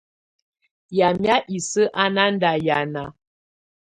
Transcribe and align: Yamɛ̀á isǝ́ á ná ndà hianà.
Yamɛ̀á 0.97 1.37
isǝ́ 1.57 1.91
á 2.01 2.03
ná 2.15 2.23
ndà 2.35 2.51
hianà. 2.63 3.03